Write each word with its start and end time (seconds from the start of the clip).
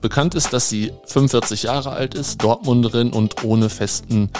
Bekannt 0.00 0.34
ist, 0.34 0.52
dass 0.52 0.68
sie 0.68 0.92
45 1.06 1.64
Jahre 1.64 1.90
alt 1.90 2.14
ist, 2.14 2.42
Dortmunderin 2.42 3.12
und 3.12 3.44
ohne 3.44 3.70
festen 3.70 4.30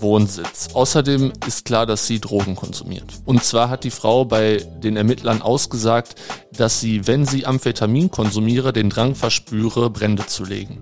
Wohnsitz. 0.00 0.68
Außerdem 0.74 1.32
ist 1.46 1.64
klar, 1.64 1.86
dass 1.86 2.06
sie 2.06 2.20
Drogen 2.20 2.54
konsumiert. 2.54 3.04
Und 3.24 3.42
zwar 3.42 3.70
hat 3.70 3.84
die 3.84 3.90
Frau 3.90 4.26
bei 4.26 4.58
den 4.82 4.96
Ermittlern 4.96 5.40
ausgesagt, 5.40 6.14
dass 6.52 6.80
sie, 6.80 7.06
wenn 7.06 7.24
sie 7.24 7.46
Amphetamin 7.46 8.10
konsumiere, 8.10 8.74
den 8.74 8.90
Drang 8.90 9.14
verspüre, 9.14 9.88
Brände 9.88 10.26
zu 10.26 10.44
legen. 10.44 10.78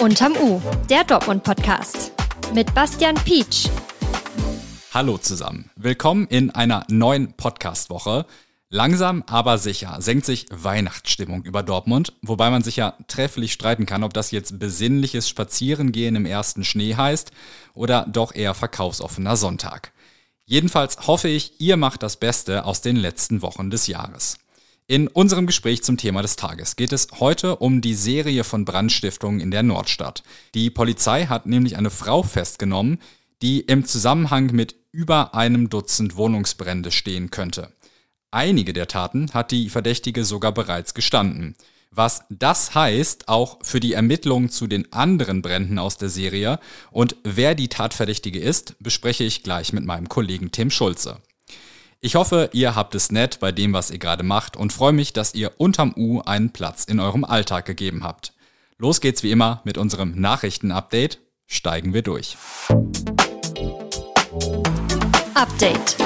Unterm 0.00 0.32
U, 0.42 0.60
der 0.88 1.04
Dortmund-Podcast. 1.04 2.10
Mit 2.52 2.74
Bastian 2.74 3.14
Pietsch. 3.14 3.68
Hallo 4.92 5.18
zusammen. 5.18 5.70
Willkommen 5.76 6.26
in 6.26 6.50
einer 6.50 6.84
neuen 6.88 7.32
Podcast-Woche. 7.34 8.26
Langsam, 8.72 9.24
aber 9.26 9.58
sicher 9.58 9.96
senkt 10.00 10.24
sich 10.24 10.46
Weihnachtsstimmung 10.48 11.42
über 11.42 11.64
Dortmund, 11.64 12.12
wobei 12.22 12.50
man 12.50 12.62
sich 12.62 12.76
ja 12.76 12.94
trefflich 13.08 13.52
streiten 13.52 13.84
kann, 13.84 14.04
ob 14.04 14.14
das 14.14 14.30
jetzt 14.30 14.60
besinnliches 14.60 15.28
Spazierengehen 15.28 16.14
im 16.14 16.24
ersten 16.24 16.62
Schnee 16.62 16.94
heißt 16.94 17.32
oder 17.74 18.06
doch 18.08 18.32
eher 18.32 18.54
verkaufsoffener 18.54 19.36
Sonntag. 19.36 19.90
Jedenfalls 20.46 21.08
hoffe 21.08 21.28
ich, 21.28 21.60
ihr 21.60 21.76
macht 21.76 22.04
das 22.04 22.16
Beste 22.16 22.64
aus 22.64 22.80
den 22.80 22.94
letzten 22.94 23.42
Wochen 23.42 23.70
des 23.70 23.88
Jahres. 23.88 24.38
In 24.86 25.08
unserem 25.08 25.46
Gespräch 25.46 25.82
zum 25.82 25.96
Thema 25.96 26.22
des 26.22 26.36
Tages 26.36 26.76
geht 26.76 26.92
es 26.92 27.08
heute 27.18 27.56
um 27.56 27.80
die 27.80 27.94
Serie 27.94 28.44
von 28.44 28.64
Brandstiftungen 28.64 29.40
in 29.40 29.50
der 29.50 29.64
Nordstadt. 29.64 30.22
Die 30.54 30.70
Polizei 30.70 31.26
hat 31.26 31.44
nämlich 31.44 31.76
eine 31.76 31.90
Frau 31.90 32.22
festgenommen, 32.22 33.00
die 33.42 33.60
im 33.62 33.84
Zusammenhang 33.84 34.46
mit 34.52 34.76
über 34.92 35.34
einem 35.34 35.70
Dutzend 35.70 36.14
Wohnungsbrände 36.14 36.92
stehen 36.92 37.30
könnte. 37.30 37.72
Einige 38.32 38.72
der 38.72 38.86
Taten 38.86 39.32
hat 39.34 39.50
die 39.50 39.68
Verdächtige 39.68 40.24
sogar 40.24 40.52
bereits 40.52 40.94
gestanden. 40.94 41.56
Was 41.90 42.22
das 42.28 42.76
heißt, 42.76 43.28
auch 43.28 43.58
für 43.62 43.80
die 43.80 43.94
Ermittlungen 43.94 44.50
zu 44.50 44.68
den 44.68 44.92
anderen 44.92 45.42
Bränden 45.42 45.80
aus 45.80 45.96
der 45.96 46.08
Serie 46.08 46.60
und 46.92 47.16
wer 47.24 47.56
die 47.56 47.66
Tatverdächtige 47.66 48.38
ist, 48.38 48.76
bespreche 48.78 49.24
ich 49.24 49.42
gleich 49.42 49.72
mit 49.72 49.84
meinem 49.84 50.08
Kollegen 50.08 50.52
Tim 50.52 50.70
Schulze. 50.70 51.16
Ich 52.00 52.14
hoffe, 52.14 52.48
ihr 52.52 52.76
habt 52.76 52.94
es 52.94 53.10
nett 53.10 53.40
bei 53.40 53.50
dem, 53.50 53.72
was 53.72 53.90
ihr 53.90 53.98
gerade 53.98 54.22
macht 54.22 54.56
und 54.56 54.72
freue 54.72 54.92
mich, 54.92 55.12
dass 55.12 55.34
ihr 55.34 55.52
unterm 55.58 55.92
U 55.96 56.20
einen 56.20 56.50
Platz 56.50 56.84
in 56.84 57.00
eurem 57.00 57.24
Alltag 57.24 57.66
gegeben 57.66 58.04
habt. 58.04 58.32
Los 58.78 59.00
geht's 59.00 59.24
wie 59.24 59.32
immer 59.32 59.60
mit 59.64 59.76
unserem 59.76 60.18
Nachrichtenupdate. 60.18 61.18
Steigen 61.46 61.92
wir 61.92 62.02
durch. 62.02 62.36
Update. 65.40 65.96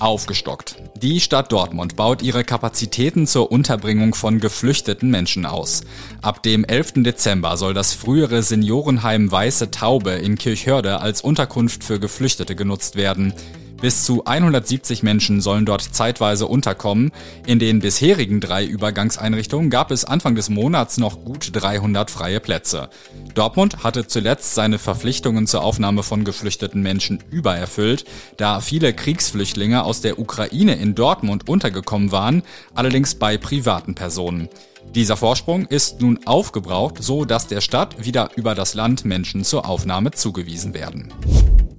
Aufgestockt. 0.00 0.74
Die 1.00 1.20
Stadt 1.20 1.52
Dortmund 1.52 1.94
baut 1.94 2.20
ihre 2.20 2.42
Kapazitäten 2.42 3.28
zur 3.28 3.52
Unterbringung 3.52 4.12
von 4.16 4.40
geflüchteten 4.40 5.08
Menschen 5.08 5.46
aus. 5.46 5.82
Ab 6.20 6.42
dem 6.42 6.64
11. 6.64 6.94
Dezember 7.04 7.56
soll 7.56 7.74
das 7.74 7.92
frühere 7.92 8.42
Seniorenheim 8.42 9.30
Weiße 9.30 9.70
Taube 9.70 10.10
in 10.10 10.36
Kirchhörde 10.36 11.00
als 11.00 11.20
Unterkunft 11.20 11.84
für 11.84 12.00
Geflüchtete 12.00 12.56
genutzt 12.56 12.96
werden. 12.96 13.34
Bis 13.80 14.04
zu 14.04 14.26
170 14.26 15.02
Menschen 15.02 15.40
sollen 15.40 15.64
dort 15.64 15.80
zeitweise 15.82 16.46
unterkommen. 16.46 17.12
In 17.46 17.58
den 17.58 17.80
bisherigen 17.80 18.40
drei 18.40 18.66
Übergangseinrichtungen 18.66 19.70
gab 19.70 19.90
es 19.90 20.04
Anfang 20.04 20.34
des 20.34 20.50
Monats 20.50 20.98
noch 20.98 21.24
gut 21.24 21.50
300 21.54 22.10
freie 22.10 22.40
Plätze. 22.40 22.90
Dortmund 23.34 23.82
hatte 23.82 24.06
zuletzt 24.06 24.54
seine 24.54 24.78
Verpflichtungen 24.78 25.46
zur 25.46 25.64
Aufnahme 25.64 26.02
von 26.02 26.24
geflüchteten 26.24 26.82
Menschen 26.82 27.24
übererfüllt, 27.30 28.04
da 28.36 28.60
viele 28.60 28.92
Kriegsflüchtlinge 28.92 29.82
aus 29.82 30.02
der 30.02 30.18
Ukraine 30.18 30.74
in 30.74 30.94
Dortmund 30.94 31.48
untergekommen 31.48 32.12
waren, 32.12 32.42
allerdings 32.74 33.14
bei 33.14 33.38
privaten 33.38 33.94
Personen. 33.94 34.50
Dieser 34.94 35.16
Vorsprung 35.16 35.64
ist 35.66 36.02
nun 36.02 36.20
aufgebraucht, 36.26 37.02
so 37.02 37.24
dass 37.24 37.46
der 37.46 37.62
Stadt 37.62 38.04
wieder 38.04 38.30
über 38.36 38.54
das 38.54 38.74
Land 38.74 39.06
Menschen 39.06 39.44
zur 39.44 39.66
Aufnahme 39.66 40.10
zugewiesen 40.10 40.74
werden. 40.74 41.12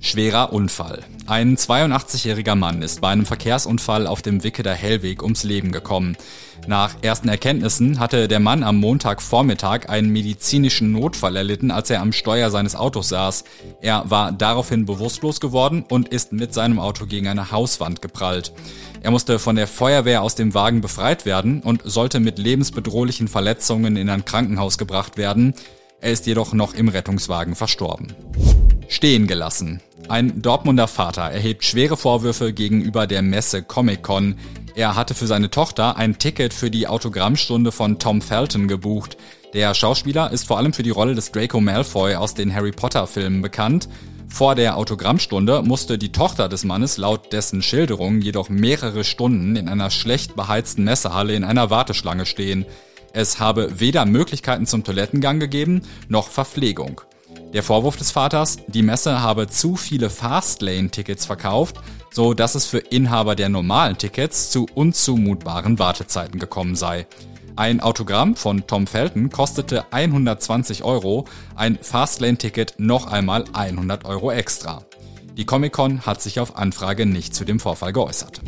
Schwerer 0.04 0.52
Unfall. 0.52 1.04
Ein 1.28 1.58
82-jähriger 1.58 2.56
Mann 2.56 2.82
ist 2.82 3.02
bei 3.02 3.10
einem 3.10 3.28
Verkehrsunfall 3.28 4.08
auf 4.08 4.24
dem 4.24 4.44
Wicketer 4.44 4.74
Hellweg 4.74 5.22
ums 5.22 5.44
Leben 5.44 5.72
gekommen. 5.72 6.18
Nach 6.66 6.96
ersten 7.04 7.30
Erkenntnissen 7.30 8.00
hatte 8.00 8.28
der 8.28 8.40
Mann 8.40 8.64
am 8.64 8.78
Montagvormittag 8.78 9.90
einen 9.90 10.10
medizinischen 10.10 10.92
Notfall 10.92 11.36
erlitten, 11.36 11.70
als 11.70 11.92
er 11.92 12.02
am 12.02 12.14
Steuer 12.14 12.50
seines 12.50 12.76
Autos 12.76 13.10
saß. 13.10 13.44
Er 13.80 14.10
war 14.10 14.32
daraufhin 14.32 14.88
bewusstlos 14.88 15.40
geworden 15.40 15.86
und 15.88 16.10
ist 16.10 16.34
mit 16.34 16.52
seinem 16.52 16.80
Auto 16.80 17.06
gegen 17.06 17.28
eine 17.28 17.52
Hauswand 17.52 18.02
geprallt. 18.02 18.54
Er 19.04 19.12
musste 19.12 19.38
von 19.38 19.56
der 19.56 19.68
Feuerwehr 19.68 20.24
aus 20.24 20.34
dem 20.34 20.56
Wagen 20.56 20.82
befreit 20.82 21.28
werden 21.28 21.62
und 21.62 21.84
sollte 21.86 22.20
mit 22.20 22.40
lebensbedrohlichen 22.40 23.28
Verletzungen 23.28 23.98
in 23.98 24.10
ein 24.10 24.26
Krankenhaus 24.26 24.80
gebracht 24.80 25.18
werden. 25.18 25.54
Er 26.00 26.12
ist 26.12 26.26
jedoch 26.26 26.54
noch 26.54 26.74
im 26.74 26.88
Rettungswagen 26.88 27.54
verstorben. 27.54 28.16
Stehen 28.88 29.26
gelassen. 29.26 29.80
Ein 30.10 30.42
Dortmunder 30.42 30.88
Vater 30.88 31.24
erhebt 31.24 31.64
schwere 31.64 31.96
Vorwürfe 31.96 32.54
gegenüber 32.54 33.08
der 33.08 33.22
Messe 33.22 33.64
Comic-Con. 33.64 34.36
Er 34.76 34.96
hatte 34.96 35.14
für 35.14 35.28
seine 35.28 35.50
Tochter 35.50 35.98
ein 35.98 36.18
Ticket 36.18 36.54
für 36.54 36.70
die 36.70 36.88
Autogrammstunde 36.88 37.72
von 37.72 38.00
Tom 38.00 38.22
Felton 38.22 38.68
gebucht. 38.68 39.18
Der 39.54 39.74
Schauspieler 39.74 40.32
ist 40.32 40.48
vor 40.48 40.58
allem 40.58 40.74
für 40.74 40.84
die 40.84 40.90
Rolle 40.90 41.16
des 41.16 41.32
Draco 41.32 41.60
Malfoy 41.60 42.16
aus 42.16 42.34
den 42.34 42.54
Harry 42.54 42.72
Potter 42.72 43.08
Filmen 43.08 43.42
bekannt. 43.42 43.88
Vor 44.28 44.56
der 44.56 44.78
Autogrammstunde 44.78 45.62
musste 45.62 45.98
die 45.98 46.14
Tochter 46.14 46.48
des 46.48 46.64
Mannes 46.64 46.98
laut 46.98 47.34
dessen 47.34 47.62
Schilderung 47.62 48.22
jedoch 48.22 48.48
mehrere 48.48 49.04
Stunden 49.04 49.58
in 49.58 49.68
einer 49.68 49.90
schlecht 49.90 50.38
beheizten 50.38 50.86
Messehalle 50.86 51.36
in 51.36 51.44
einer 51.44 51.70
Warteschlange 51.70 52.26
stehen. 52.26 52.66
Es 53.14 53.42
habe 53.42 53.82
weder 53.82 54.06
Möglichkeiten 54.06 54.66
zum 54.66 54.86
Toilettengang 54.86 55.42
gegeben, 55.42 55.82
noch 56.08 56.30
Verpflegung. 56.30 57.02
Der 57.54 57.64
Vorwurf 57.64 57.98
des 57.98 58.12
Vaters, 58.12 58.60
die 58.68 58.82
Messe 58.82 59.22
habe 59.22 59.48
zu 59.48 59.76
viele 59.76 60.10
Fastlane-Tickets 60.10 61.26
verkauft, 61.26 61.76
so 62.10 62.34
dass 62.34 62.56
es 62.56 62.66
für 62.66 62.78
Inhaber 62.78 63.36
der 63.36 63.50
normalen 63.50 63.98
Tickets 63.98 64.52
zu 64.52 64.68
unzumutbaren 64.74 65.78
Wartezeiten 65.78 66.40
gekommen 66.40 66.78
sei. 66.78 67.08
Ein 67.58 67.82
Autogramm 67.82 68.38
von 68.38 68.66
Tom 68.68 68.88
Felton 68.88 69.30
kostete 69.30 69.84
120 69.92 70.86
Euro, 70.86 71.26
ein 71.56 71.78
Fastlane-Ticket 71.82 72.76
noch 72.78 73.08
einmal 73.08 73.44
100 73.52 74.06
Euro 74.06 74.32
extra. 74.32 74.86
Die 75.36 75.46
Comic-Con 75.46 76.06
hat 76.06 76.22
sich 76.22 76.40
auf 76.40 76.56
Anfrage 76.56 77.06
nicht 77.06 77.36
zu 77.36 77.44
dem 77.44 77.60
Vorfall 77.60 77.92
geäußert. 77.92 78.42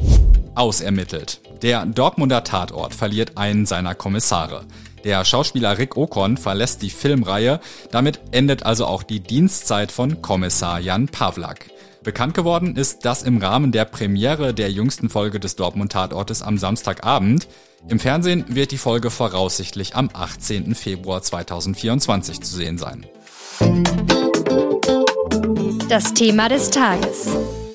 Ausermittelt. 0.56 1.42
Der 1.62 1.86
Dortmunder 1.86 2.44
Tatort 2.46 2.94
verliert 2.94 3.38
einen 3.38 3.66
seiner 3.66 3.96
Kommissare. 3.96 4.66
Der 5.04 5.26
Schauspieler 5.26 5.78
Rick 5.78 5.98
Okon 5.98 6.38
verlässt 6.38 6.82
die 6.82 6.90
Filmreihe, 6.90 7.60
damit 7.92 8.22
endet 8.32 8.64
also 8.64 8.86
auch 8.86 9.04
die 9.04 9.20
Dienstzeit 9.20 9.92
von 9.92 10.22
Kommissar 10.22 10.80
Jan 10.80 11.08
Pawlak. 11.08 11.70
Bekannt 12.04 12.34
geworden 12.34 12.76
ist 12.76 13.06
das 13.06 13.24
im 13.24 13.38
Rahmen 13.38 13.72
der 13.72 13.86
Premiere 13.86 14.54
der 14.54 14.72
jüngsten 14.72 15.10
Folge 15.10 15.40
des 15.40 15.56
Dortmund 15.56 15.92
Tatortes 15.92 16.42
am 16.42 16.58
Samstagabend. 16.58 17.48
Im 17.90 18.00
Fernsehen 18.00 18.46
wird 18.48 18.72
die 18.72 18.78
Folge 18.78 19.10
voraussichtlich 19.10 19.96
am 19.96 20.10
18. 20.14 20.74
Februar 20.74 21.22
2024 21.22 22.42
zu 22.42 22.56
sehen 22.56 22.78
sein. 22.78 23.06
Das 25.90 26.14
Thema 26.14 26.48
des 26.48 26.70
Tages. 26.70 27.28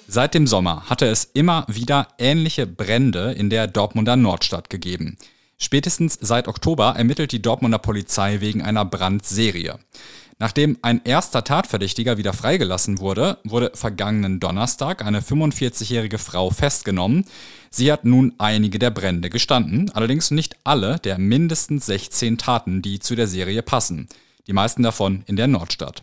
Seit 0.07 0.33
dem 0.33 0.47
Sommer 0.47 0.89
hatte 0.89 1.07
es 1.07 1.25
immer 1.35 1.67
wieder 1.69 2.09
ähnliche 2.19 2.67
Brände 2.67 3.33
in 3.33 3.51
der 3.51 3.67
Dortmunder 3.67 4.17
Nordstadt 4.17 4.71
gegeben. 4.71 5.19
Spätestens 5.59 6.17
seit 6.21 6.47
Oktober 6.49 6.95
ermittelt 6.97 7.33
die 7.33 7.43
Dortmunder 7.43 7.79
Polizei 7.79 8.41
wegen 8.41 8.63
einer 8.63 8.85
Brandserie. 8.85 9.79
Nachdem 10.41 10.79
ein 10.83 11.01
erster 11.03 11.43
Tatverdächtiger 11.43 12.17
wieder 12.17 12.33
freigelassen 12.33 13.01
wurde, 13.01 13.39
wurde 13.43 13.73
vergangenen 13.75 14.39
Donnerstag 14.39 15.05
eine 15.05 15.21
45-jährige 15.21 16.19
Frau 16.19 16.51
festgenommen. 16.51 17.25
Sie 17.71 17.91
hat 17.91 18.05
nun 18.05 18.35
einige 18.39 18.79
der 18.79 18.91
Brände 18.91 19.31
gestanden, 19.31 19.91
allerdings 19.91 20.31
nicht 20.31 20.57
alle 20.63 21.01
der 21.01 21.19
mindestens 21.19 21.87
16 21.87 22.39
Taten, 22.39 22.83
die 22.83 23.01
zu 23.01 23.17
der 23.17 23.27
Serie 23.27 23.63
passen. 23.63 24.09
Die 24.47 24.53
meisten 24.53 24.85
davon 24.85 25.25
in 25.27 25.35
der 25.35 25.49
Nordstadt. 25.49 26.03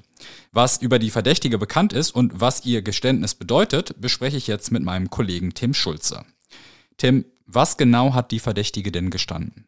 Was 0.52 0.82
über 0.82 1.00
die 1.00 1.12
Verdächtige 1.12 1.58
bekannt 1.58 1.94
ist 1.94 2.12
und 2.12 2.42
was 2.42 2.66
ihr 2.66 2.82
Geständnis 2.82 3.36
bedeutet, 3.36 4.02
bespreche 4.02 4.38
ich 4.38 4.48
jetzt 4.48 4.70
mit 4.70 4.84
meinem 4.84 5.10
Kollegen 5.10 5.54
Tim 5.54 5.74
Schulze. 5.74 6.26
Tim, 6.98 7.26
was 7.46 7.78
genau 7.78 8.14
hat 8.14 8.32
die 8.32 8.40
Verdächtige 8.40 8.92
denn 8.92 9.10
gestanden? 9.10 9.68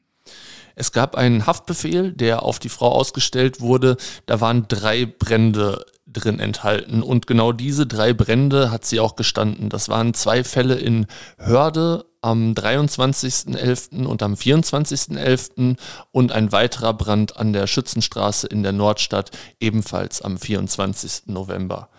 Es 0.76 0.92
gab 0.92 1.16
einen 1.16 1.48
Haftbefehl, 1.48 2.12
der 2.12 2.44
auf 2.44 2.60
die 2.60 2.70
Frau 2.70 2.92
ausgestellt 2.92 3.62
wurde. 3.62 3.98
Da 4.28 4.42
waren 4.42 4.68
drei 4.68 5.08
Brände 5.08 5.84
drin 6.06 6.40
enthalten. 6.40 7.02
Und 7.02 7.28
genau 7.28 7.52
diese 7.52 7.88
drei 7.88 8.14
Brände 8.14 8.72
hat 8.72 8.86
sie 8.86 9.00
auch 9.00 9.16
gestanden. 9.16 9.70
Das 9.70 9.90
waren 9.90 10.14
zwei 10.14 10.44
Fälle 10.44 10.76
in 10.76 11.08
Hörde 11.38 12.06
am 12.22 12.54
23.11. 12.54 14.06
und 14.06 14.22
am 14.22 14.34
24.11. 14.34 15.78
und 16.12 16.32
ein 16.32 16.52
weiterer 16.52 16.94
Brand 16.94 17.38
an 17.38 17.54
der 17.54 17.68
Schützenstraße 17.68 18.48
in 18.48 18.64
der 18.64 18.72
Nordstadt 18.72 19.32
ebenfalls 19.60 20.22
am 20.22 20.38
24. 20.38 21.24
November. 21.26 21.90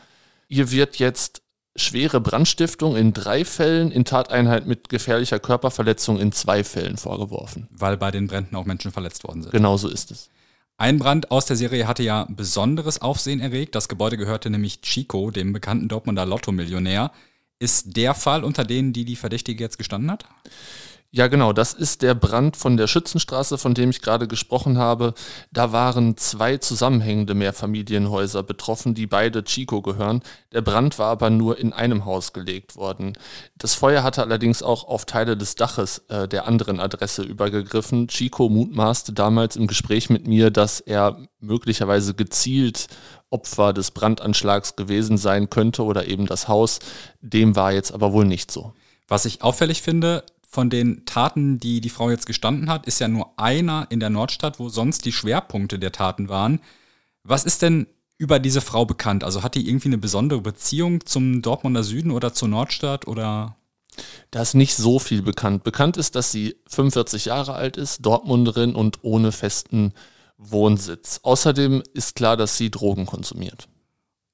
Ihr 0.49 0.71
wird 0.71 0.99
jetzt 1.01 1.43
schwere 1.79 2.21
Brandstiftung 2.21 2.97
in 2.97 3.13
drei 3.13 3.45
Fällen, 3.45 3.91
in 3.91 4.05
Tateinheit 4.05 4.67
mit 4.67 4.89
gefährlicher 4.89 5.39
Körperverletzung 5.39 6.21
in 6.21 6.33
zwei 6.33 6.65
Fällen 6.65 6.97
vorgeworfen. 6.97 7.69
Weil 7.71 7.97
bei 7.97 8.11
den 8.11 8.27
Bränden 8.27 8.57
auch 8.57 8.65
Menschen 8.65 8.93
verletzt 8.93 9.25
worden 9.25 9.43
sind. 9.43 9.53
Genau 9.53 9.77
so 9.77 9.89
ist 9.89 10.11
es. 10.11 10.31
Ein 10.77 10.99
Brand 10.99 11.33
aus 11.33 11.47
der 11.47 11.57
Serie 11.57 11.89
hatte 11.89 12.05
ja 12.05 12.27
besonderes 12.31 13.03
Aufsehen 13.03 13.41
erregt. 13.41 13.75
Das 13.75 13.89
Gebäude 13.89 14.17
gehörte 14.17 14.49
nämlich 14.49 14.81
Chico, 14.81 15.33
dem 15.33 15.53
bekannten 15.53 15.89
Dortmunder 15.89 16.25
Lotto-Millionär. 16.25 17.11
Ist 17.59 17.97
der 17.97 18.15
Fall 18.15 18.45
unter 18.45 18.65
denen, 18.65 18.93
die 18.93 19.05
die 19.05 19.17
Verdächtige 19.17 19.65
jetzt 19.65 19.79
gestanden 19.79 20.11
hat? 20.13 20.25
Ja, 21.11 21.27
genau. 21.29 21.55
Das 21.55 21.73
ist 21.73 22.03
der 22.03 22.15
Brand 22.15 22.55
von 22.55 22.77
der 22.77 22.87
Schützenstraße, 22.87 23.57
von 23.57 23.73
dem 23.73 23.89
ich 23.89 24.03
gerade 24.03 24.29
gesprochen 24.29 24.77
habe. 24.77 25.15
Da 25.51 25.73
waren 25.73 26.19
zwei 26.19 26.59
zusammenhängende 26.59 27.33
Mehrfamilienhäuser 27.33 28.43
betroffen, 28.43 28.93
die 28.95 29.07
beide 29.07 29.43
Chico 29.43 29.81
gehören. 29.81 30.23
Der 30.53 30.61
Brand 30.61 30.99
war 30.99 31.09
aber 31.09 31.31
nur 31.31 31.59
in 31.59 31.73
einem 31.73 32.05
Haus 32.05 32.35
gelegt 32.35 32.77
worden. 32.77 33.17
Das 33.57 33.75
Feuer 33.75 34.03
hatte 34.03 34.21
allerdings 34.21 34.63
auch 34.63 34.85
auf 34.85 35.07
Teile 35.07 35.35
des 35.39 35.55
Daches 35.55 36.05
äh, 36.09 36.29
der 36.29 36.47
anderen 36.47 36.79
Adresse 36.79 37.23
übergegriffen. 37.23 38.09
Chico 38.09 38.51
mutmaßte 38.51 39.15
damals 39.15 39.57
im 39.57 39.67
Gespräch 39.67 40.11
mit 40.11 40.29
mir, 40.29 40.51
dass 40.51 40.81
er 40.81 41.19
möglicherweise 41.41 42.13
gezielt 42.13 42.87
Opfer 43.31 43.73
des 43.73 43.93
Brandanschlags 43.93 44.77
gewesen 44.77 45.17
sein 45.17 45.49
könnte 45.49 45.85
oder 45.85 46.07
eben 46.07 46.27
das 46.27 46.49
Haus. 46.49 46.81
Dem 47.23 47.57
war 47.57 47.73
jetzt 47.73 47.93
aber 47.93 48.13
wohl 48.13 48.27
nicht 48.27 48.51
so. 48.51 48.75
Was 49.07 49.25
ich 49.25 49.41
auffällig 49.41 49.81
finde, 49.81 50.23
von 50.51 50.71
den 50.71 51.05
Taten, 51.05 51.61
die 51.61 51.83
die 51.83 51.91
Frau 51.91 52.11
jetzt 52.11 52.27
gestanden 52.27 52.71
hat, 52.71 52.87
ist 52.87 53.01
ja 53.01 53.09
nur 53.09 53.39
einer 53.39 53.87
in 53.91 54.01
der 54.01 54.09
Nordstadt, 54.09 54.59
wo 54.59 54.71
sonst 54.71 55.05
die 55.05 55.13
Schwerpunkte 55.13 55.79
der 55.79 55.93
Taten 55.93 56.31
waren. 56.31 56.61
Was 57.23 57.45
ist 57.45 57.61
denn 57.61 57.87
über 58.17 58.39
diese 58.39 58.63
Frau 58.63 58.87
bekannt? 58.87 59.25
Also 59.25 59.43
hat 59.43 59.55
die 59.55 59.69
irgendwie 59.69 59.89
eine 59.89 59.99
besondere 59.99 60.41
Beziehung 60.41 61.05
zum 61.05 61.43
Dortmunder 61.43 61.85
Süden 61.85 62.11
oder 62.11 62.33
zur 62.33 62.49
Nordstadt 62.49 63.07
oder? 63.07 63.57
Da 64.31 64.41
ist 64.41 64.55
nicht 64.55 64.75
so 64.75 64.99
viel 64.99 65.21
bekannt. 65.21 65.65
Bekannt 65.65 65.99
ist, 65.99 66.15
dass 66.15 66.33
sie 66.33 66.57
45 66.69 67.27
Jahre 67.27 67.53
alt 67.53 67.77
ist, 67.77 68.07
Dortmunderin 68.07 68.75
und 68.75 69.01
ohne 69.03 69.33
festen 69.33 69.93
Wohnsitz. 70.39 71.21
Außerdem 71.25 71.83
ist 71.93 72.17
klar, 72.17 72.39
dass 72.39 72.57
sie 72.57 72.71
Drogen 72.71 73.05
konsumiert. 73.05 73.69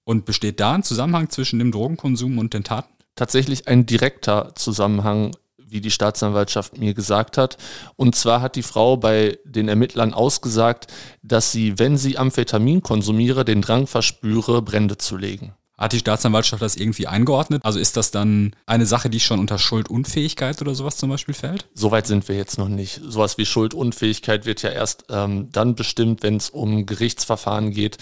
Und 0.05 0.27
besteht 0.27 0.61
da 0.61 0.75
ein 0.75 0.83
Zusammenhang 0.85 1.31
zwischen 1.31 1.59
dem 1.59 1.73
Drogenkonsum 1.73 2.39
und 2.39 2.55
den 2.55 2.63
Taten? 2.63 2.93
Tatsächlich 3.17 3.67
ein 3.69 3.87
direkter 3.87 4.55
Zusammenhang 4.55 5.33
wie 5.75 5.81
die 5.81 5.91
Staatsanwaltschaft 5.91 6.79
mir 6.79 6.94
gesagt 6.94 7.37
hat. 7.37 7.59
Und 7.97 8.15
zwar 8.15 8.41
hat 8.41 8.56
die 8.56 8.62
Frau 8.62 8.97
bei 8.97 9.38
den 9.44 9.69
Ermittlern 9.69 10.15
ausgesagt, 10.15 10.87
dass 11.23 11.53
sie, 11.53 11.79
wenn 11.79 11.99
sie 11.99 12.17
Amphetamin 12.17 12.82
konsumiere, 12.82 13.44
den 13.44 13.61
Drang 13.61 13.87
verspüre, 13.87 14.62
Brände 14.62 14.97
zu 14.97 15.17
legen. 15.17 15.55
Hat 15.76 15.93
die 15.93 15.99
Staatsanwaltschaft 15.99 16.62
das 16.62 16.76
irgendwie 16.76 17.09
eingeordnet? 17.09 17.65
Also 17.65 17.81
ist 17.81 17.97
das 17.97 18.12
dann 18.12 18.55
eine 18.65 18.87
Sache, 18.87 19.11
die 19.11 19.19
schon 19.19 19.41
unter 19.41 19.59
Schuldunfähigkeit 19.59 20.62
oder 20.62 20.76
sowas 20.76 20.97
zum 20.97 21.11
Beispiel 21.11 21.35
fällt? 21.35 21.67
Soweit 21.75 22.06
sind 22.06 22.29
wir 22.29 22.37
jetzt 22.37 22.59
noch 22.59 22.69
nicht. 22.69 23.00
Sowas 23.05 23.38
wie 23.38 23.44
Schuldunfähigkeit 23.44 24.47
wird 24.47 24.62
ja 24.62 24.70
erst 24.70 25.06
ähm, 25.11 25.49
dann 25.50 25.75
bestimmt, 25.75 26.23
wenn 26.23 26.37
es 26.37 26.49
um 26.49 26.87
Gerichtsverfahren 26.87 27.73
geht. 27.73 27.99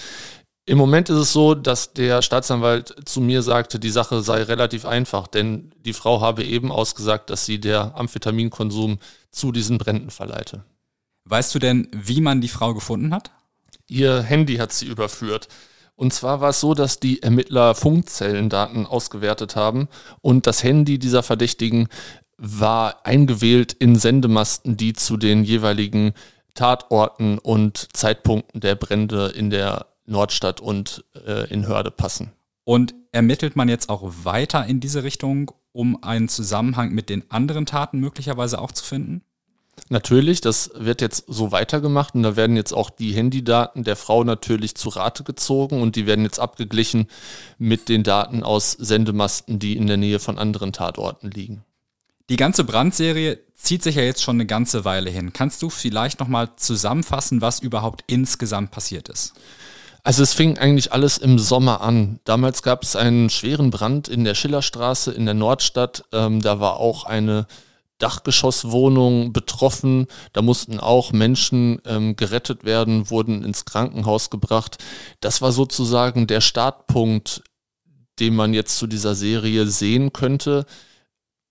Im 0.65 0.79
Moment 0.79 1.09
ist 1.09 1.17
es 1.17 1.33
so, 1.33 1.57
dass 1.57 1.93
der 1.93 2.23
Staatsanwalt 2.23 2.95
zu 3.05 3.21
mir 3.21 3.43
sagte, 3.43 3.81
die 3.81 3.91
Sache 3.91 4.23
sei 4.23 4.43
relativ 4.45 4.85
einfach, 4.85 5.27
denn 5.27 5.73
die 5.85 5.93
Frau 5.93 6.21
habe 6.21 6.45
eben 6.45 6.71
ausgesagt, 6.71 7.31
dass 7.31 7.45
sie 7.45 7.61
der 7.61 7.97
Amphetaminkonsum 7.97 8.99
zu 9.33 9.51
diesen 9.51 9.79
Bränden 9.79 10.11
verleite. 10.11 10.65
Weißt 11.25 11.53
du 11.55 11.59
denn, 11.59 11.89
wie 11.93 12.21
man 12.21 12.41
die 12.41 12.49
Frau 12.49 12.75
gefunden 12.75 13.13
hat? 13.13 13.33
Ihr 13.89 14.23
Handy 14.23 14.57
hat 14.57 14.73
sie 14.73 14.87
überführt. 14.87 15.49
Und 15.97 16.13
zwar 16.13 16.41
war 16.41 16.51
es 16.51 16.61
so, 16.61 16.75
dass 16.75 17.01
die 17.01 17.23
Ermittler 17.23 17.75
Funkzellendaten 17.75 18.87
ausgewertet 18.87 19.57
haben 19.57 19.89
und 20.21 20.47
das 20.47 20.63
Handy 20.63 20.99
dieser 20.99 21.23
Verdächtigen 21.23 21.89
war 22.39 23.05
eingewählt 23.05 23.73
in 23.73 23.97
Sendemasten, 23.97 24.77
die 24.77 24.95
zu 24.95 25.17
den 25.17 25.45
jeweiligen 25.45 26.13
Tatorten 26.55 27.39
und 27.39 27.89
Zeitpunkten 27.93 28.61
der 28.61 28.75
Brände 28.75 29.29
in 29.29 29.51
der 29.51 29.92
Nordstadt 30.07 30.61
und 30.61 31.05
äh, 31.27 31.49
in 31.53 31.67
Hörde 31.67 31.91
passen. 31.91 32.33
Und 32.65 32.95
ermittelt 33.13 33.57
man 33.57 33.69
jetzt 33.69 33.89
auch 33.89 34.03
weiter 34.23 34.67
in 34.67 34.81
diese 34.81 35.03
Richtung, 35.03 35.53
um 35.73 36.03
einen 36.03 36.29
Zusammenhang 36.29 36.93
mit 36.93 37.09
den 37.09 37.31
anderen 37.31 37.67
Taten 37.67 37.99
möglicherweise 37.99 38.61
auch 38.61 38.73
zu 38.73 38.85
finden? 38.85 39.23
Natürlich, 39.89 40.43
das 40.43 40.71
wird 40.75 41.01
jetzt 41.01 41.25
so 41.29 41.51
weitergemacht 41.51 42.15
und 42.15 42.23
da 42.23 42.37
werden 42.37 42.57
jetzt 42.57 42.73
auch 42.73 42.91
die 42.91 43.13
Handydaten 43.13 43.85
der 43.85 43.97
Frau 43.97 44.23
natürlich 44.23 44.75
zu 44.75 44.91
Rate 44.91 45.25
gezogen 45.25 45.81
und 45.81 45.97
die 45.97 46.07
werden 46.07 46.25
jetzt 46.25 46.39
abgeglichen 46.39 47.09
mit 47.59 47.89
den 47.89 48.03
Daten 48.03 48.43
aus 48.43 48.73
Sendemasten, 48.73 49.59
die 49.59 49.77
in 49.77 49.87
der 49.87 49.97
Nähe 49.97 50.19
von 50.19 50.39
anderen 50.39 50.73
Tatorten 50.73 51.31
liegen. 51.31 51.65
Die 52.29 52.37
ganze 52.37 52.65
Brandserie 52.65 53.41
zieht 53.55 53.83
sich 53.83 53.97
ja 53.97 54.03
jetzt 54.03 54.23
schon 54.23 54.37
eine 54.37 54.47
ganze 54.47 54.85
Weile 54.85 55.11
hin. 55.11 55.33
Kannst 55.33 55.63
du 55.63 55.71
vielleicht 55.71 56.21
nochmal 56.21 56.51
zusammenfassen, 56.57 57.41
was 57.41 57.61
überhaupt 57.61 58.05
insgesamt 58.07 58.71
passiert 58.71 59.09
ist? 59.09 59.35
Also 60.05 60.23
es 60.25 60.33
fing 60.33 60.59
eigentlich 60.59 60.93
alles 60.93 61.19
im 61.19 61.39
Sommer 61.39 61.81
an. 61.81 62.19
Damals 62.25 62.63
gab 62.63 62.83
es 62.83 62.97
einen 62.97 63.31
schweren 63.31 63.71
Brand 63.71 64.09
in 64.09 64.25
der 64.25 64.35
Schillerstraße 64.35 65.13
in 65.13 65.27
der 65.27 65.35
Nordstadt. 65.35 66.05
Ähm, 66.13 66.43
da 66.43 66.59
war 66.59 66.79
auch 66.79 67.05
eine 67.05 67.47
Dachgeschosswohnung 67.99 69.33
betroffen. 69.33 70.09
Da 70.33 70.43
mussten 70.43 70.81
auch 70.81 71.13
Menschen 71.13 71.81
ähm, 71.87 72.17
gerettet 72.17 72.65
werden, 72.65 73.11
wurden 73.11 73.45
ins 73.45 73.65
Krankenhaus 73.65 74.29
gebracht. 74.29 74.79
Das 75.21 75.41
war 75.41 75.53
sozusagen 75.53 76.27
der 76.27 76.41
Startpunkt, 76.41 77.45
den 78.19 78.35
man 78.35 78.55
jetzt 78.55 78.79
zu 78.79 78.89
dieser 78.89 79.15
Serie 79.15 79.67
sehen 79.67 80.13
könnte. 80.13 80.67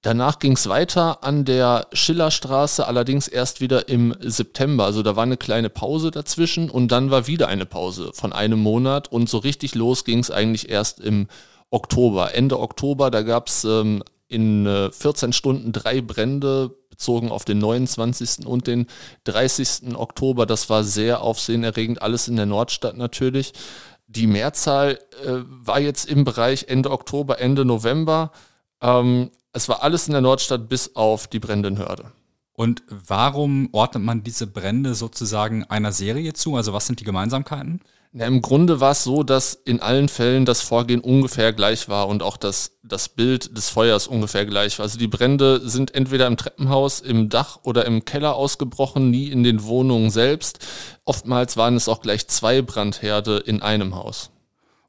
Danach 0.01 0.39
ging 0.39 0.53
es 0.53 0.67
weiter 0.67 1.23
an 1.23 1.45
der 1.45 1.87
Schillerstraße, 1.93 2.87
allerdings 2.87 3.27
erst 3.27 3.61
wieder 3.61 3.87
im 3.87 4.15
September. 4.19 4.85
Also 4.85 5.03
da 5.03 5.15
war 5.15 5.23
eine 5.23 5.37
kleine 5.37 5.69
Pause 5.69 6.09
dazwischen 6.09 6.71
und 6.71 6.91
dann 6.91 7.11
war 7.11 7.27
wieder 7.27 7.47
eine 7.47 7.67
Pause 7.67 8.11
von 8.13 8.33
einem 8.33 8.59
Monat 8.59 9.11
und 9.11 9.29
so 9.29 9.37
richtig 9.37 9.75
los 9.75 10.03
ging 10.03 10.17
es 10.17 10.31
eigentlich 10.31 10.69
erst 10.69 10.99
im 10.99 11.27
Oktober. 11.69 12.33
Ende 12.33 12.59
Oktober, 12.59 13.11
da 13.11 13.21
gab 13.21 13.47
es 13.47 13.63
ähm, 13.63 14.03
in 14.27 14.65
äh, 14.65 14.91
14 14.91 15.33
Stunden 15.33 15.71
drei 15.71 16.01
Brände 16.01 16.75
bezogen 16.89 17.31
auf 17.31 17.45
den 17.45 17.59
29. 17.59 18.47
und 18.47 18.65
den 18.65 18.87
30. 19.25 19.95
Oktober. 19.95 20.47
Das 20.47 20.69
war 20.69 20.83
sehr 20.83 21.21
aufsehenerregend, 21.21 22.01
alles 22.01 22.27
in 22.27 22.37
der 22.37 22.47
Nordstadt 22.47 22.97
natürlich. 22.97 23.53
Die 24.07 24.27
Mehrzahl 24.27 24.99
äh, 25.23 25.43
war 25.45 25.79
jetzt 25.79 26.09
im 26.09 26.23
Bereich 26.23 26.65
Ende 26.69 26.89
Oktober, 26.89 27.39
Ende 27.39 27.65
November. 27.65 28.31
Ähm, 28.81 29.29
es 29.53 29.69
war 29.69 29.83
alles 29.83 30.07
in 30.07 30.13
der 30.13 30.21
Nordstadt 30.21 30.69
bis 30.69 30.95
auf 30.95 31.27
die 31.27 31.39
Brendenhörde. 31.39 32.11
Und 32.53 32.83
warum 32.89 33.69
ordnet 33.71 34.03
man 34.03 34.23
diese 34.23 34.47
Brände 34.47 34.93
sozusagen 34.93 35.63
einer 35.65 35.91
Serie 35.91 36.33
zu? 36.33 36.55
Also 36.55 36.73
was 36.73 36.85
sind 36.85 36.99
die 36.99 37.05
Gemeinsamkeiten? 37.05 37.81
Ja, 38.13 38.25
Im 38.25 38.41
Grunde 38.41 38.81
war 38.81 38.91
es 38.91 39.05
so, 39.05 39.23
dass 39.23 39.53
in 39.53 39.79
allen 39.79 40.09
Fällen 40.09 40.43
das 40.43 40.61
Vorgehen 40.61 40.99
ungefähr 40.99 41.53
gleich 41.53 41.87
war 41.87 42.09
und 42.09 42.21
auch 42.21 42.35
das, 42.35 42.77
das 42.83 43.07
Bild 43.07 43.55
des 43.55 43.69
Feuers 43.69 44.05
ungefähr 44.05 44.45
gleich 44.45 44.77
war. 44.77 44.83
Also 44.83 44.99
die 44.99 45.07
Brände 45.07 45.61
sind 45.63 45.95
entweder 45.95 46.27
im 46.27 46.35
Treppenhaus, 46.35 46.99
im 46.99 47.29
Dach 47.29 47.59
oder 47.63 47.85
im 47.85 48.03
Keller 48.03 48.35
ausgebrochen, 48.35 49.09
nie 49.09 49.29
in 49.29 49.43
den 49.43 49.63
Wohnungen 49.63 50.09
selbst. 50.09 50.59
Oftmals 51.05 51.55
waren 51.55 51.77
es 51.77 51.87
auch 51.87 52.01
gleich 52.01 52.27
zwei 52.27 52.61
Brandherde 52.61 53.37
in 53.37 53.61
einem 53.61 53.95
Haus. 53.95 54.31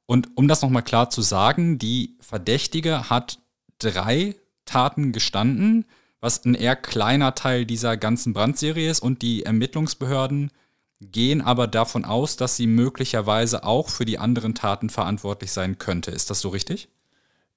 Und 0.07 0.37
um 0.37 0.49
das 0.49 0.61
nochmal 0.61 0.83
klar 0.83 1.09
zu 1.09 1.23
sagen, 1.23 1.79
die 1.79 2.17
Verdächtige 2.21 3.09
hat 3.09 3.39
drei 3.79 4.35
Taten 4.65 5.13
gestanden, 5.13 5.85
was 6.21 6.45
ein 6.45 6.55
eher 6.55 6.77
kleiner 6.77 7.35
Teil 7.35 7.67
dieser 7.67 7.97
ganzen 7.97 8.33
Brandserie 8.33 8.91
ist 8.91 9.01
und 9.01 9.23
die 9.23 9.45
Ermittlungsbehörden 9.45 10.51
gehen 11.11 11.41
aber 11.41 11.67
davon 11.67 12.05
aus, 12.05 12.37
dass 12.37 12.57
sie 12.57 12.67
möglicherweise 12.67 13.65
auch 13.65 13.89
für 13.89 14.05
die 14.05 14.19
anderen 14.19 14.55
Taten 14.55 14.89
verantwortlich 14.89 15.51
sein 15.51 15.79
könnte. 15.79 16.13
Ist 16.13 16.31
das 16.31 16.41
so 16.41 16.51
richtig? 16.51 16.89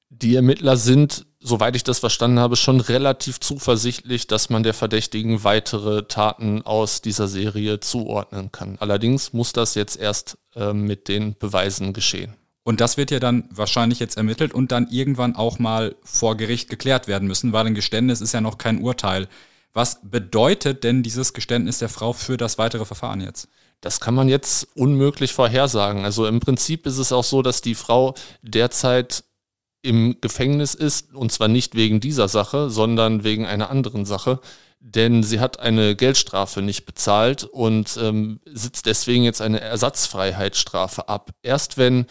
Die 0.10 0.36
Ermittler 0.36 0.78
sind, 0.78 1.26
soweit 1.40 1.76
ich 1.76 1.84
das 1.84 2.00
verstanden 2.00 2.40
habe, 2.40 2.56
schon 2.56 2.80
relativ 2.80 3.40
zuversichtlich, 3.40 4.28
dass 4.28 4.50
man 4.50 4.64
der 4.64 4.74
Verdächtigen 4.74 5.44
weitere 5.44 6.04
Taten 6.04 6.62
aus 6.62 7.02
dieser 7.02 7.28
Serie 7.28 7.80
zuordnen 7.80 8.52
kann. 8.52 8.78
Allerdings 8.80 9.34
muss 9.34 9.52
das 9.52 9.76
jetzt 9.76 9.98
erst 9.98 10.38
äh, 10.56 10.74
mit 10.74 11.08
den 11.08 11.38
Beweisen 11.38 11.92
geschehen. 11.92 12.36
Und 12.68 12.82
das 12.82 12.98
wird 12.98 13.12
ja 13.12 13.20
dann 13.20 13.48
wahrscheinlich 13.52 14.00
jetzt 14.00 14.18
ermittelt 14.18 14.52
und 14.52 14.72
dann 14.72 14.88
irgendwann 14.90 15.36
auch 15.36 15.60
mal 15.60 15.96
vor 16.04 16.36
Gericht 16.36 16.68
geklärt 16.68 17.08
werden 17.08 17.28
müssen, 17.28 17.54
weil 17.54 17.68
ein 17.68 17.76
Geständnis 17.76 18.22
ist 18.22 18.34
ja 18.34 18.42
noch 18.42 18.58
kein 18.58 18.82
Urteil. 18.82 19.28
Was 19.72 20.00
bedeutet 20.02 20.84
denn 20.84 21.04
dieses 21.04 21.34
Geständnis 21.34 21.78
der 21.78 21.90
Frau 21.90 22.12
für 22.12 22.38
das 22.38 22.58
weitere 22.58 22.84
Verfahren 22.84 23.22
jetzt? 23.22 23.50
Das 23.82 24.00
kann 24.00 24.16
man 24.16 24.30
jetzt 24.30 24.68
unmöglich 24.76 25.32
vorhersagen. 25.32 26.06
Also 26.06 26.26
im 26.26 26.40
Prinzip 26.40 26.88
ist 26.88 26.98
es 26.98 27.12
auch 27.12 27.24
so, 27.24 27.44
dass 27.44 27.62
die 27.62 27.76
Frau 27.76 28.16
derzeit 28.42 29.26
im 29.84 30.18
Gefängnis 30.20 30.74
ist, 30.74 31.14
und 31.14 31.32
zwar 31.32 31.48
nicht 31.48 31.76
wegen 31.76 32.00
dieser 32.00 32.28
Sache, 32.28 32.72
sondern 32.72 33.24
wegen 33.24 33.46
einer 33.46 33.70
anderen 33.70 34.06
Sache. 34.06 34.40
Denn 34.80 35.22
sie 35.22 35.40
hat 35.40 35.60
eine 35.60 35.96
Geldstrafe 35.96 36.64
nicht 36.64 36.88
bezahlt 36.88 37.44
und 37.44 37.96
ähm, 38.02 38.40
sitzt 38.46 38.88
deswegen 38.88 39.24
jetzt 39.24 39.42
eine 39.42 39.62
Ersatzfreiheitsstrafe 39.62 41.10
ab. 41.10 41.30
Erst 41.44 41.78
wenn 41.78 42.08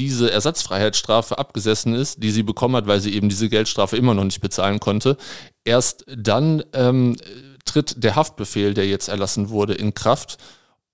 diese 0.00 0.30
Ersatzfreiheitsstrafe 0.30 1.36
abgesessen 1.36 1.92
ist, 1.92 2.22
die 2.22 2.30
sie 2.30 2.42
bekommen 2.42 2.74
hat, 2.74 2.86
weil 2.86 3.00
sie 3.00 3.12
eben 3.12 3.28
diese 3.28 3.50
Geldstrafe 3.50 3.98
immer 3.98 4.14
noch 4.14 4.24
nicht 4.24 4.40
bezahlen 4.40 4.80
konnte, 4.80 5.18
erst 5.62 6.06
dann 6.08 6.64
ähm, 6.72 7.16
tritt 7.66 8.02
der 8.02 8.16
Haftbefehl, 8.16 8.72
der 8.72 8.88
jetzt 8.88 9.08
erlassen 9.08 9.50
wurde, 9.50 9.74
in 9.74 9.92
Kraft. 9.92 10.38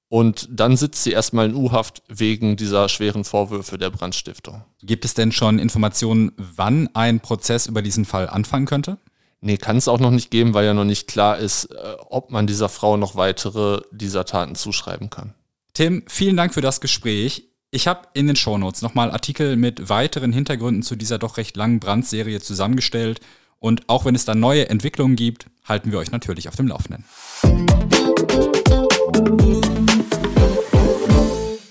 Und 0.08 0.48
dann 0.50 0.76
sitzt 0.76 1.04
sie 1.04 1.12
erstmal 1.12 1.46
in 1.46 1.54
U-Haft 1.54 2.02
wegen 2.08 2.56
dieser 2.56 2.88
schweren 2.88 3.24
Vorwürfe 3.24 3.78
der 3.78 3.90
Brandstiftung. 3.90 4.64
Gibt 4.82 5.04
es 5.04 5.14
denn 5.14 5.30
schon 5.30 5.60
Informationen, 5.60 6.32
wann 6.36 6.88
ein 6.94 7.20
Prozess 7.20 7.66
über 7.66 7.82
diesen 7.82 8.04
Fall 8.04 8.28
anfangen 8.28 8.66
könnte? 8.66 8.98
Nee, 9.40 9.56
kann 9.56 9.76
es 9.76 9.86
auch 9.86 10.00
noch 10.00 10.10
nicht 10.10 10.32
geben, 10.32 10.54
weil 10.54 10.64
ja 10.64 10.74
noch 10.74 10.84
nicht 10.84 11.06
klar 11.06 11.38
ist, 11.38 11.66
äh, 11.66 11.94
ob 12.08 12.32
man 12.32 12.48
dieser 12.48 12.68
Frau 12.68 12.96
noch 12.96 13.14
weitere 13.14 13.82
dieser 13.92 14.24
Taten 14.24 14.56
zuschreiben 14.56 15.10
kann. 15.10 15.34
Tim, 15.74 16.02
vielen 16.08 16.36
Dank 16.36 16.54
für 16.54 16.62
das 16.62 16.80
Gespräch. 16.80 17.48
Ich 17.72 17.88
habe 17.88 18.06
in 18.14 18.28
den 18.28 18.36
Shownotes 18.36 18.80
nochmal 18.80 19.10
Artikel 19.10 19.56
mit 19.56 19.88
weiteren 19.88 20.32
Hintergründen 20.32 20.84
zu 20.84 20.94
dieser 20.94 21.18
doch 21.18 21.36
recht 21.36 21.56
langen 21.56 21.80
Brandserie 21.80 22.40
zusammengestellt. 22.40 23.20
Und 23.58 23.88
auch 23.88 24.04
wenn 24.04 24.14
es 24.14 24.24
da 24.24 24.36
neue 24.36 24.68
Entwicklungen 24.68 25.16
gibt, 25.16 25.46
halten 25.64 25.90
wir 25.90 25.98
euch 25.98 26.12
natürlich 26.12 26.48
auf 26.48 26.54
dem 26.54 26.68
Laufenden. 26.68 27.04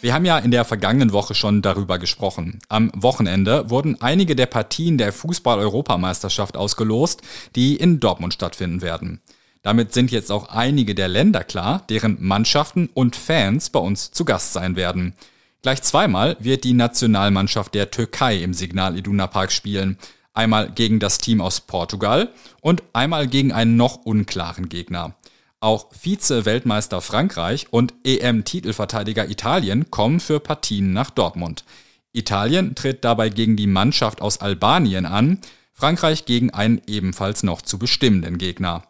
Wir 0.02 0.14
haben 0.14 0.26
ja 0.26 0.38
in 0.38 0.52
der 0.52 0.66
vergangenen 0.66 1.14
Woche 1.14 1.34
schon 1.34 1.62
darüber 1.62 1.98
gesprochen. 1.98 2.60
Am 2.68 2.92
Wochenende 2.94 3.70
wurden 3.70 4.02
einige 4.02 4.36
der 4.36 4.48
Partien 4.48 4.98
der 4.98 5.14
Fußball-Europameisterschaft 5.14 6.58
ausgelost, 6.58 7.22
die 7.56 7.78
in 7.78 8.02
Dortmund 8.02 8.34
stattfinden 8.34 8.82
werden. 8.82 9.22
Damit 9.62 9.94
sind 9.94 10.12
jetzt 10.12 10.30
auch 10.30 10.50
einige 10.50 10.94
der 10.94 11.08
Länder 11.08 11.46
klar, 11.46 11.84
deren 11.90 12.18
Mannschaften 12.20 12.90
und 12.94 13.16
Fans 13.16 13.70
bei 13.70 13.80
uns 13.80 14.12
zu 14.12 14.26
Gast 14.26 14.52
sein 14.52 14.76
werden. 14.76 15.16
Gleich 15.66 15.82
zweimal 15.82 16.38
wird 16.40 16.64
die 16.64 16.74
Nationalmannschaft 16.74 17.74
der 17.74 17.90
Türkei 17.90 18.38
im 18.38 18.54
Signal 18.54 19.00
Iduna 19.00 19.26
Park 19.26 19.52
spielen. 19.52 19.98
Einmal 20.32 20.70
gegen 20.70 21.00
das 21.00 21.18
Team 21.18 21.42
aus 21.42 21.60
Portugal 21.60 22.30
und 22.62 22.84
einmal 22.94 23.26
gegen 23.26 23.52
einen 23.52 23.76
noch 23.76 23.96
unklaren 24.06 24.70
Gegner. 24.70 25.16
Auch 25.60 25.92
Vize-Weltmeister 25.92 27.02
Frankreich 27.02 27.66
und 27.72 27.96
EM-Titelverteidiger 28.04 29.28
Italien 29.28 29.90
kommen 29.90 30.20
für 30.20 30.40
Partien 30.40 30.94
nach 30.94 31.10
Dortmund. 31.10 31.66
Italien 32.14 32.76
tritt 32.76 33.04
dabei 33.04 33.30
gegen 33.30 33.56
die 33.56 33.66
Mannschaft 33.66 34.22
aus 34.22 34.42
Albanien 34.42 35.08
an, 35.08 35.40
Frankreich 35.74 36.26
gegen 36.26 36.52
einen 36.52 36.80
ebenfalls 36.86 37.42
noch 37.42 37.64
zu 37.64 37.80
bestimmenden 37.80 38.38
Gegner. 38.38 38.84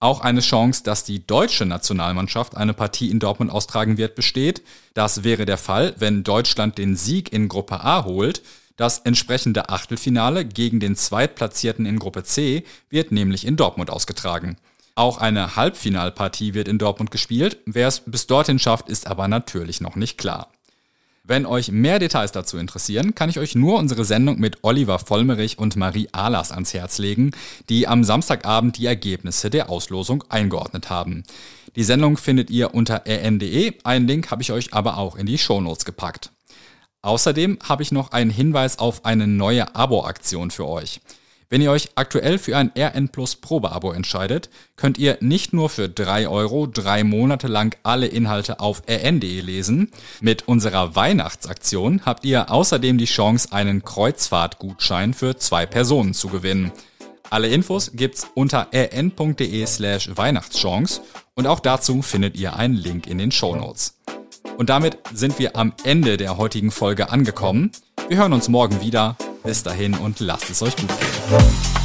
Auch 0.00 0.20
eine 0.20 0.40
Chance, 0.40 0.84
dass 0.84 1.02
die 1.02 1.26
deutsche 1.26 1.66
Nationalmannschaft 1.66 2.56
eine 2.56 2.72
Partie 2.72 3.10
in 3.10 3.18
Dortmund 3.18 3.50
austragen 3.50 3.98
wird, 3.98 4.14
besteht. 4.14 4.62
Das 4.94 5.24
wäre 5.24 5.44
der 5.44 5.58
Fall, 5.58 5.94
wenn 5.98 6.22
Deutschland 6.22 6.78
den 6.78 6.94
Sieg 6.94 7.32
in 7.32 7.48
Gruppe 7.48 7.80
A 7.82 8.04
holt. 8.04 8.42
Das 8.76 9.00
entsprechende 9.00 9.70
Achtelfinale 9.70 10.44
gegen 10.44 10.78
den 10.78 10.94
Zweitplatzierten 10.94 11.84
in 11.84 11.98
Gruppe 11.98 12.22
C 12.22 12.62
wird 12.90 13.10
nämlich 13.10 13.44
in 13.44 13.56
Dortmund 13.56 13.90
ausgetragen. 13.90 14.56
Auch 14.94 15.18
eine 15.18 15.56
Halbfinalpartie 15.56 16.54
wird 16.54 16.68
in 16.68 16.78
Dortmund 16.78 17.10
gespielt. 17.10 17.58
Wer 17.66 17.88
es 17.88 18.00
bis 18.00 18.28
dorthin 18.28 18.60
schafft, 18.60 18.88
ist 18.88 19.08
aber 19.08 19.26
natürlich 19.26 19.80
noch 19.80 19.96
nicht 19.96 20.16
klar. 20.16 20.48
Wenn 21.28 21.44
euch 21.44 21.70
mehr 21.70 21.98
Details 21.98 22.32
dazu 22.32 22.56
interessieren, 22.56 23.14
kann 23.14 23.28
ich 23.28 23.38
euch 23.38 23.54
nur 23.54 23.78
unsere 23.78 24.06
Sendung 24.06 24.40
mit 24.40 24.64
Oliver 24.64 24.98
Vollmerich 24.98 25.58
und 25.58 25.76
Marie 25.76 26.08
Ahlers 26.10 26.52
ans 26.52 26.72
Herz 26.72 26.96
legen, 26.96 27.32
die 27.68 27.86
am 27.86 28.02
Samstagabend 28.02 28.78
die 28.78 28.86
Ergebnisse 28.86 29.50
der 29.50 29.68
Auslosung 29.68 30.24
eingeordnet 30.30 30.88
haben. 30.88 31.24
Die 31.76 31.84
Sendung 31.84 32.16
findet 32.16 32.48
ihr 32.48 32.72
unter 32.72 33.02
rn.de, 33.06 33.74
einen 33.84 34.08
Link 34.08 34.30
habe 34.30 34.40
ich 34.40 34.52
euch 34.52 34.72
aber 34.72 34.96
auch 34.96 35.16
in 35.16 35.26
die 35.26 35.36
Shownotes 35.36 35.84
gepackt. 35.84 36.30
Außerdem 37.02 37.58
habe 37.62 37.82
ich 37.82 37.92
noch 37.92 38.12
einen 38.12 38.30
Hinweis 38.30 38.78
auf 38.78 39.04
eine 39.04 39.26
neue 39.26 39.76
Abo-Aktion 39.76 40.50
für 40.50 40.66
euch. 40.66 41.02
Wenn 41.50 41.62
ihr 41.62 41.70
euch 41.70 41.88
aktuell 41.94 42.38
für 42.38 42.58
ein 42.58 42.72
RN 42.76 43.08
Plus 43.08 43.36
Probeabo 43.36 43.92
entscheidet, 43.92 44.50
könnt 44.76 44.98
ihr 44.98 45.16
nicht 45.20 45.54
nur 45.54 45.70
für 45.70 45.88
drei 45.88 46.28
Euro 46.28 46.66
drei 46.66 47.04
Monate 47.04 47.48
lang 47.48 47.74
alle 47.82 48.06
Inhalte 48.06 48.60
auf 48.60 48.82
rn.de 48.86 49.40
lesen. 49.40 49.90
Mit 50.20 50.46
unserer 50.46 50.94
Weihnachtsaktion 50.94 52.02
habt 52.04 52.26
ihr 52.26 52.50
außerdem 52.50 52.98
die 52.98 53.06
Chance, 53.06 53.50
einen 53.52 53.82
Kreuzfahrtgutschein 53.82 55.14
für 55.14 55.38
zwei 55.38 55.64
Personen 55.64 56.12
zu 56.12 56.28
gewinnen. 56.28 56.70
Alle 57.30 57.48
Infos 57.48 57.92
gibt's 57.94 58.26
unter 58.34 58.68
rn.de 58.74 59.66
slash 59.66 60.10
Weihnachtschance 60.14 61.00
und 61.34 61.46
auch 61.46 61.60
dazu 61.60 62.02
findet 62.02 62.36
ihr 62.36 62.56
einen 62.56 62.74
Link 62.74 63.06
in 63.06 63.16
den 63.16 63.32
Show 63.32 63.56
Notes. 63.56 63.98
Und 64.58 64.68
damit 64.68 64.98
sind 65.14 65.38
wir 65.38 65.56
am 65.56 65.72
Ende 65.84 66.18
der 66.18 66.36
heutigen 66.36 66.70
Folge 66.70 67.08
angekommen. 67.08 67.70
Wir 68.08 68.18
hören 68.18 68.34
uns 68.34 68.48
morgen 68.48 68.82
wieder. 68.82 69.16
Bis 69.44 69.62
dahin 69.62 69.94
und 69.94 70.20
lasst 70.20 70.50
es 70.50 70.62
euch 70.62 70.76
gut 70.76 70.88
gehen. 70.88 71.77